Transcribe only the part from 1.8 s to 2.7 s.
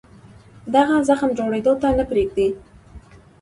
ته نه پرېږدي.